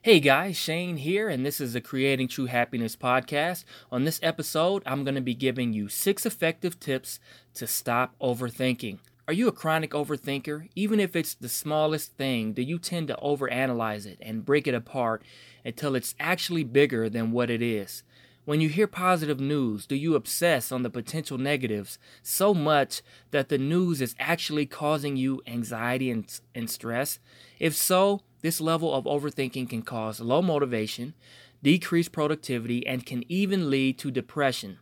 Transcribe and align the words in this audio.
Hey 0.00 0.20
guys, 0.20 0.56
Shane 0.56 0.98
here, 0.98 1.28
and 1.28 1.44
this 1.44 1.60
is 1.60 1.72
the 1.72 1.80
Creating 1.80 2.28
True 2.28 2.46
Happiness 2.46 2.94
podcast. 2.94 3.64
On 3.90 4.04
this 4.04 4.20
episode, 4.22 4.84
I'm 4.86 5.02
going 5.02 5.16
to 5.16 5.20
be 5.20 5.34
giving 5.34 5.72
you 5.72 5.88
six 5.88 6.24
effective 6.24 6.78
tips 6.78 7.18
to 7.54 7.66
stop 7.66 8.14
overthinking. 8.20 9.00
Are 9.26 9.32
you 9.32 9.48
a 9.48 9.52
chronic 9.52 9.90
overthinker? 9.90 10.68
Even 10.76 11.00
if 11.00 11.16
it's 11.16 11.34
the 11.34 11.48
smallest 11.48 12.12
thing, 12.12 12.52
do 12.52 12.62
you 12.62 12.78
tend 12.78 13.08
to 13.08 13.18
overanalyze 13.20 14.06
it 14.06 14.18
and 14.22 14.44
break 14.44 14.68
it 14.68 14.74
apart 14.74 15.24
until 15.64 15.96
it's 15.96 16.14
actually 16.20 16.62
bigger 16.62 17.10
than 17.10 17.32
what 17.32 17.50
it 17.50 17.60
is? 17.60 18.04
When 18.44 18.60
you 18.60 18.68
hear 18.68 18.86
positive 18.86 19.40
news, 19.40 19.84
do 19.84 19.96
you 19.96 20.14
obsess 20.14 20.70
on 20.70 20.84
the 20.84 20.90
potential 20.90 21.38
negatives 21.38 21.98
so 22.22 22.54
much 22.54 23.02
that 23.32 23.48
the 23.48 23.58
news 23.58 24.00
is 24.00 24.14
actually 24.20 24.64
causing 24.64 25.16
you 25.16 25.42
anxiety 25.44 26.08
and, 26.08 26.40
and 26.54 26.70
stress? 26.70 27.18
If 27.58 27.74
so, 27.74 28.22
this 28.40 28.60
level 28.60 28.94
of 28.94 29.04
overthinking 29.04 29.68
can 29.70 29.82
cause 29.82 30.20
low 30.20 30.42
motivation, 30.42 31.14
decreased 31.62 32.12
productivity, 32.12 32.86
and 32.86 33.06
can 33.06 33.24
even 33.28 33.70
lead 33.70 33.98
to 33.98 34.10
depression. 34.10 34.78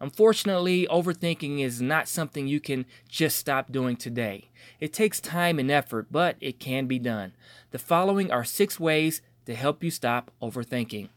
Unfortunately, 0.00 0.86
overthinking 0.90 1.60
is 1.60 1.82
not 1.82 2.08
something 2.08 2.46
you 2.46 2.60
can 2.60 2.86
just 3.08 3.36
stop 3.36 3.70
doing 3.70 3.96
today. 3.96 4.50
It 4.80 4.94
takes 4.94 5.20
time 5.20 5.58
and 5.58 5.70
effort, 5.70 6.06
but 6.10 6.36
it 6.40 6.58
can 6.58 6.86
be 6.86 6.98
done. 6.98 7.34
The 7.70 7.78
following 7.78 8.30
are 8.30 8.44
six 8.44 8.80
ways 8.80 9.20
to 9.44 9.54
help 9.54 9.84
you 9.84 9.90
stop 9.90 10.30
overthinking. 10.40 11.10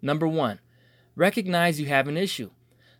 Number 0.00 0.28
one, 0.28 0.60
recognize 1.16 1.80
you 1.80 1.86
have 1.86 2.06
an 2.06 2.16
issue. 2.16 2.50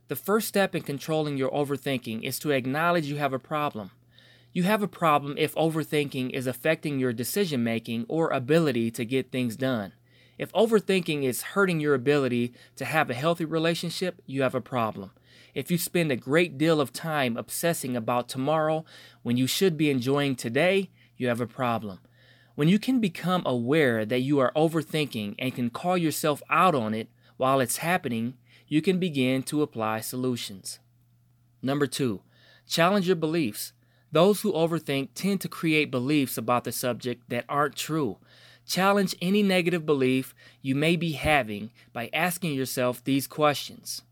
The 0.09 0.16
first 0.16 0.48
step 0.48 0.74
in 0.74 0.82
controlling 0.82 1.37
your 1.37 1.51
overthinking 1.51 2.23
is 2.24 2.38
to 2.40 2.51
acknowledge 2.51 3.06
you 3.06 3.16
have 3.16 3.32
a 3.32 3.38
problem. 3.38 3.90
You 4.54 4.62
have 4.62 4.84
a 4.84 4.88
problem 4.88 5.34
if 5.36 5.52
overthinking 5.56 6.30
is 6.30 6.46
affecting 6.46 7.00
your 7.00 7.12
decision 7.12 7.64
making 7.64 8.06
or 8.08 8.30
ability 8.30 8.92
to 8.92 9.04
get 9.04 9.32
things 9.32 9.56
done. 9.56 9.95
If 10.38 10.52
overthinking 10.52 11.24
is 11.24 11.42
hurting 11.42 11.80
your 11.80 11.92
ability 11.92 12.54
to 12.76 12.84
have 12.84 13.10
a 13.10 13.14
healthy 13.14 13.45
relationship, 13.45 14.23
you 14.26 14.42
have 14.42 14.54
a 14.54 14.60
problem. 14.60 15.10
If 15.54 15.73
you 15.73 15.76
spend 15.76 16.12
a 16.12 16.16
great 16.16 16.56
deal 16.56 16.80
of 16.80 16.92
time 16.92 17.37
obsessing 17.37 17.96
about 17.96 18.29
tomorrow 18.29 18.84
when 19.24 19.37
you 19.37 19.48
should 19.48 19.76
be 19.76 19.90
enjoying 19.90 20.37
today, 20.37 20.90
you 21.16 21.26
have 21.26 21.40
a 21.40 21.48
problem. 21.48 21.98
When 22.54 22.68
you 22.68 22.79
can 22.79 23.01
become 23.01 23.42
aware 23.45 24.07
that 24.07 24.20
you 24.20 24.38
are 24.38 24.52
overthinking 24.54 25.34
and 25.36 25.52
can 25.52 25.70
call 25.70 25.98
yourself 25.98 26.45
out 26.48 26.76
on 26.76 26.95
it 26.95 27.09
while 27.36 27.59
it's 27.59 27.79
happening, 27.79 28.34
you 28.68 28.80
can 28.80 29.01
begin 29.01 29.42
to 29.45 29.62
apply 29.62 29.98
solutions. 29.98 30.79
Number 31.60 31.88
two, 31.88 32.23
challenge 32.68 33.09
your 33.09 33.16
beliefs. 33.16 33.73
Those 34.15 34.43
who 34.43 34.52
overthink 34.52 35.09
tend 35.16 35.40
to 35.40 35.48
create 35.48 35.90
beliefs 35.90 36.38
about 36.38 36.62
the 36.62 36.70
subject 36.70 37.29
that 37.30 37.45
aren't 37.48 37.74
true. 37.74 38.18
Challenge 38.65 39.16
any 39.20 39.43
negative 39.43 39.84
belief 39.84 40.37
you 40.62 40.76
may 40.76 40.95
be 40.95 41.12
having 41.15 41.73
by 41.93 42.10
asking 42.12 42.54
yourself 42.54 43.02
these 43.02 43.26
questions 43.26 44.02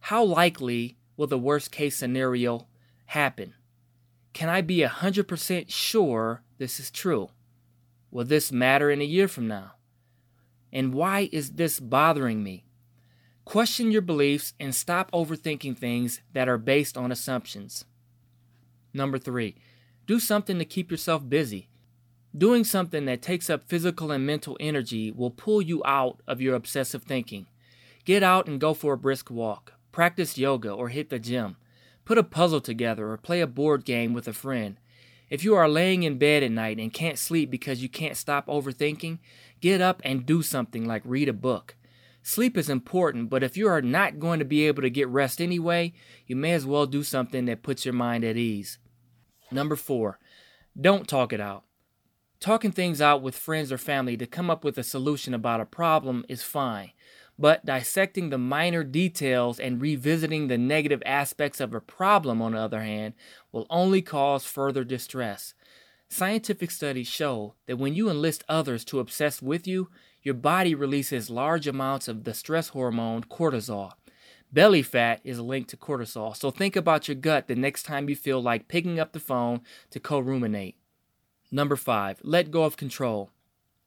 How 0.00 0.24
likely 0.24 0.96
will 1.16 1.28
the 1.28 1.38
worst 1.38 1.70
case 1.70 1.96
scenario 1.96 2.66
happen? 3.06 3.54
Can 4.32 4.48
I 4.48 4.60
be 4.60 4.78
100% 4.78 5.66
sure 5.68 6.42
this 6.58 6.80
is 6.80 6.90
true? 6.90 7.30
Will 8.10 8.24
this 8.24 8.50
matter 8.50 8.90
in 8.90 9.00
a 9.00 9.04
year 9.04 9.28
from 9.28 9.46
now? 9.46 9.74
And 10.72 10.92
why 10.92 11.28
is 11.30 11.52
this 11.52 11.78
bothering 11.78 12.42
me? 12.42 12.64
Question 13.44 13.92
your 13.92 14.02
beliefs 14.02 14.52
and 14.58 14.74
stop 14.74 15.12
overthinking 15.12 15.78
things 15.78 16.22
that 16.32 16.48
are 16.48 16.58
based 16.58 16.96
on 16.96 17.12
assumptions. 17.12 17.84
Number 18.94 19.18
three, 19.18 19.56
do 20.06 20.20
something 20.20 20.58
to 20.58 20.64
keep 20.64 20.90
yourself 20.90 21.28
busy. 21.28 21.68
Doing 22.36 22.64
something 22.64 23.04
that 23.06 23.22
takes 23.22 23.50
up 23.50 23.68
physical 23.68 24.10
and 24.10 24.24
mental 24.24 24.56
energy 24.60 25.10
will 25.10 25.30
pull 25.30 25.60
you 25.60 25.82
out 25.84 26.20
of 26.26 26.40
your 26.40 26.54
obsessive 26.54 27.02
thinking. 27.02 27.46
Get 28.04 28.22
out 28.22 28.46
and 28.46 28.60
go 28.60 28.72
for 28.72 28.94
a 28.94 28.98
brisk 28.98 29.30
walk. 29.30 29.74
Practice 29.92 30.38
yoga 30.38 30.70
or 30.70 30.88
hit 30.88 31.10
the 31.10 31.18
gym. 31.18 31.56
Put 32.04 32.18
a 32.18 32.22
puzzle 32.22 32.60
together 32.60 33.10
or 33.10 33.16
play 33.16 33.40
a 33.40 33.46
board 33.46 33.84
game 33.84 34.12
with 34.12 34.28
a 34.28 34.32
friend. 34.32 34.78
If 35.30 35.42
you 35.42 35.54
are 35.54 35.68
laying 35.68 36.02
in 36.02 36.18
bed 36.18 36.42
at 36.42 36.50
night 36.50 36.78
and 36.78 36.92
can't 36.92 37.18
sleep 37.18 37.50
because 37.50 37.82
you 37.82 37.88
can't 37.88 38.16
stop 38.16 38.46
overthinking, 38.46 39.18
get 39.60 39.80
up 39.80 40.02
and 40.04 40.26
do 40.26 40.42
something 40.42 40.86
like 40.86 41.02
read 41.04 41.28
a 41.28 41.32
book. 41.32 41.76
Sleep 42.22 42.56
is 42.56 42.70
important, 42.70 43.30
but 43.30 43.42
if 43.42 43.56
you 43.56 43.68
are 43.68 43.82
not 43.82 44.18
going 44.18 44.38
to 44.38 44.44
be 44.44 44.66
able 44.66 44.82
to 44.82 44.90
get 44.90 45.08
rest 45.08 45.40
anyway, 45.40 45.92
you 46.26 46.34
may 46.36 46.52
as 46.52 46.66
well 46.66 46.86
do 46.86 47.02
something 47.02 47.44
that 47.46 47.62
puts 47.62 47.84
your 47.84 47.94
mind 47.94 48.24
at 48.24 48.36
ease. 48.36 48.78
Number 49.54 49.76
four, 49.76 50.18
don't 50.78 51.06
talk 51.06 51.32
it 51.32 51.40
out. 51.40 51.62
Talking 52.40 52.72
things 52.72 53.00
out 53.00 53.22
with 53.22 53.36
friends 53.36 53.70
or 53.70 53.78
family 53.78 54.16
to 54.16 54.26
come 54.26 54.50
up 54.50 54.64
with 54.64 54.76
a 54.78 54.82
solution 54.82 55.32
about 55.32 55.60
a 55.60 55.64
problem 55.64 56.24
is 56.28 56.42
fine, 56.42 56.90
but 57.38 57.64
dissecting 57.64 58.30
the 58.30 58.36
minor 58.36 58.82
details 58.82 59.60
and 59.60 59.80
revisiting 59.80 60.48
the 60.48 60.58
negative 60.58 61.04
aspects 61.06 61.60
of 61.60 61.72
a 61.72 61.80
problem, 61.80 62.42
on 62.42 62.50
the 62.50 62.58
other 62.58 62.82
hand, 62.82 63.14
will 63.52 63.68
only 63.70 64.02
cause 64.02 64.44
further 64.44 64.82
distress. 64.82 65.54
Scientific 66.08 66.72
studies 66.72 67.06
show 67.06 67.54
that 67.66 67.78
when 67.78 67.94
you 67.94 68.10
enlist 68.10 68.42
others 68.48 68.84
to 68.86 68.98
obsess 68.98 69.40
with 69.40 69.68
you, 69.68 69.88
your 70.20 70.34
body 70.34 70.74
releases 70.74 71.30
large 71.30 71.68
amounts 71.68 72.08
of 72.08 72.24
the 72.24 72.34
stress 72.34 72.70
hormone 72.70 73.22
cortisol. 73.22 73.92
Belly 74.54 74.82
fat 74.82 75.20
is 75.24 75.40
linked 75.40 75.70
to 75.70 75.76
cortisol, 75.76 76.36
so 76.36 76.52
think 76.52 76.76
about 76.76 77.08
your 77.08 77.16
gut 77.16 77.48
the 77.48 77.56
next 77.56 77.82
time 77.82 78.08
you 78.08 78.14
feel 78.14 78.40
like 78.40 78.68
picking 78.68 79.00
up 79.00 79.12
the 79.12 79.18
phone 79.18 79.62
to 79.90 79.98
co 79.98 80.20
ruminate. 80.20 80.76
Number 81.50 81.74
five, 81.74 82.20
let 82.22 82.52
go 82.52 82.62
of 82.62 82.76
control. 82.76 83.30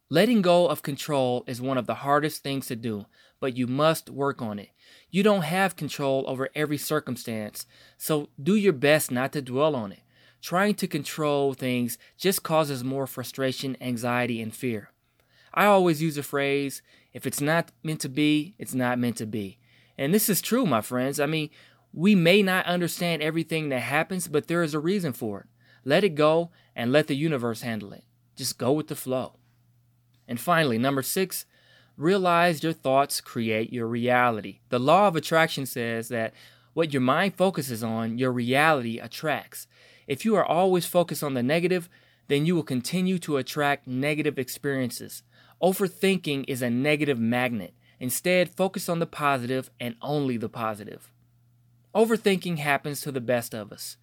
Letting 0.09 0.41
go 0.41 0.67
of 0.67 0.81
control 0.81 1.45
is 1.47 1.61
one 1.61 1.77
of 1.77 1.87
the 1.87 1.95
hardest 1.95 2.43
things 2.43 2.67
to 2.67 2.75
do, 2.75 3.05
but 3.39 3.55
you 3.55 3.65
must 3.65 4.09
work 4.09 4.41
on 4.41 4.59
it. 4.59 4.71
You 5.09 5.23
don't 5.23 5.43
have 5.43 5.77
control 5.77 6.25
over 6.27 6.49
every 6.53 6.77
circumstance, 6.77 7.65
so 7.97 8.27
do 8.41 8.53
your 8.53 8.73
best 8.73 9.09
not 9.09 9.31
to 9.33 9.41
dwell 9.41 9.73
on 9.73 9.93
it. 9.93 10.01
Trying 10.41 10.75
to 10.75 10.87
control 10.87 11.53
things 11.53 11.97
just 12.17 12.43
causes 12.43 12.83
more 12.83 13.07
frustration, 13.07 13.77
anxiety, 13.79 14.41
and 14.41 14.53
fear. 14.53 14.91
I 15.53 15.65
always 15.65 16.01
use 16.01 16.17
a 16.17 16.23
phrase 16.23 16.81
if 17.13 17.25
it's 17.25 17.39
not 17.39 17.71
meant 17.83 18.01
to 18.01 18.09
be, 18.09 18.53
it's 18.59 18.73
not 18.73 18.99
meant 18.99 19.15
to 19.17 19.25
be. 19.25 19.59
And 19.97 20.13
this 20.13 20.29
is 20.29 20.41
true, 20.41 20.65
my 20.65 20.81
friends. 20.81 21.19
I 21.19 21.25
mean, 21.25 21.49
we 21.93 22.15
may 22.15 22.43
not 22.43 22.65
understand 22.65 23.21
everything 23.21 23.69
that 23.69 23.79
happens, 23.79 24.27
but 24.27 24.47
there 24.47 24.63
is 24.63 24.73
a 24.73 24.79
reason 24.79 25.13
for 25.13 25.41
it. 25.41 25.45
Let 25.83 26.03
it 26.03 26.15
go 26.15 26.51
and 26.75 26.91
let 26.91 27.07
the 27.07 27.15
universe 27.15 27.61
handle 27.61 27.93
it. 27.93 28.03
Just 28.35 28.57
go 28.57 28.71
with 28.71 28.87
the 28.87 28.95
flow. 28.95 29.37
And 30.27 30.39
finally, 30.39 30.77
number 30.77 31.01
six, 31.01 31.45
realize 31.95 32.61
your 32.61 32.73
thoughts 32.73 33.21
create 33.21 33.73
your 33.73 33.87
reality. 33.87 34.59
The 34.69 34.79
law 34.79 35.07
of 35.07 35.15
attraction 35.15 35.65
says 35.65 36.09
that 36.09 36.33
what 36.73 36.93
your 36.93 37.01
mind 37.01 37.35
focuses 37.35 37.83
on, 37.83 38.19
your 38.19 38.31
reality 38.31 38.99
attracts. 38.99 39.65
If 40.05 40.23
you 40.23 40.35
are 40.35 40.45
always 40.45 40.85
focused 40.85 41.23
on 41.23 41.33
the 41.33 41.41
negative, 41.41 41.89
then 42.27 42.45
you 42.45 42.53
will 42.55 42.63
continue 42.63 43.17
to 43.19 43.37
attract 43.37 43.87
negative 43.87 44.37
experiences. 44.37 45.23
Overthinking 45.61 46.45
is 46.47 46.61
a 46.61 46.69
negative 46.69 47.17
magnet. 47.17 47.73
Instead, 47.99 48.55
focus 48.55 48.87
on 48.89 48.99
the 48.99 49.05
positive 49.05 49.69
and 49.79 49.95
only 50.01 50.37
the 50.37 50.49
positive. 50.49 51.11
Overthinking 51.95 52.57
happens 52.57 53.01
to 53.01 53.11
the 53.11 53.21
best 53.21 53.55
of 53.55 53.71
us. 53.71 53.97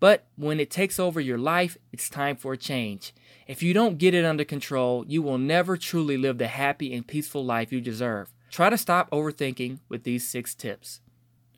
But 0.00 0.26
when 0.36 0.60
it 0.60 0.70
takes 0.70 0.98
over 0.98 1.20
your 1.20 1.38
life, 1.38 1.76
it's 1.92 2.08
time 2.08 2.36
for 2.36 2.52
a 2.52 2.58
change. 2.58 3.12
If 3.46 3.62
you 3.62 3.74
don't 3.74 3.98
get 3.98 4.14
it 4.14 4.24
under 4.24 4.44
control, 4.44 5.04
you 5.08 5.22
will 5.22 5.38
never 5.38 5.76
truly 5.76 6.16
live 6.16 6.38
the 6.38 6.48
happy 6.48 6.94
and 6.94 7.06
peaceful 7.06 7.44
life 7.44 7.72
you 7.72 7.80
deserve. 7.80 8.32
Try 8.50 8.70
to 8.70 8.78
stop 8.78 9.10
overthinking 9.10 9.80
with 9.88 10.04
these 10.04 10.26
six 10.28 10.54
tips. 10.54 11.00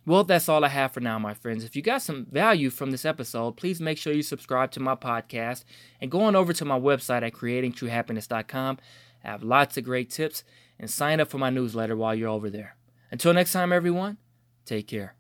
Well, 0.07 0.25
that's 0.25 0.49
all 0.49 0.65
I 0.65 0.69
have 0.69 0.93
for 0.93 1.01
now, 1.01 1.19
my 1.19 1.35
friends. 1.35 1.63
If 1.63 1.77
you 1.77 1.83
got 1.83 2.03
some 2.03 2.27
value 2.31 2.71
from 2.71 2.91
this 2.91 3.05
episode, 3.05 3.57
please 3.57 3.81
make 3.81 3.99
sure 3.99 4.13
you 4.13 4.23
subscribe 4.23 4.71
to 4.73 4.81
my 4.81 4.95
podcast 4.95 5.65
and 6.01 6.11
go 6.11 6.23
on 6.23 6.35
over 6.35 6.53
to 6.55 6.65
my 6.65 6.79
website 6.79 7.23
at 7.23 7.35
creatingtruehappiness.com. 7.35 8.79
I 9.23 9.29
have 9.29 9.43
lots 9.43 9.77
of 9.77 9.85
great 9.85 10.11
tips 10.11 10.43
and 10.81 10.91
sign 10.91 11.21
up 11.21 11.29
for 11.29 11.39
my 11.39 11.51
newsletter 11.51 11.95
while 11.95 12.15
you're 12.15 12.31
over 12.31 12.51
there. 12.51 12.77
Until 13.11 13.35
next 13.35 13.53
time, 13.53 13.73
everyone, 13.73 14.17
take 14.65 14.89
care. 14.89 15.15